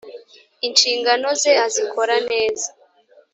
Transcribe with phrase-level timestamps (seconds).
[0.67, 2.69] inshingano ze azikoraneza.